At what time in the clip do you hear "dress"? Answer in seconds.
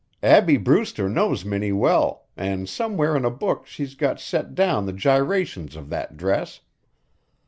6.17-6.61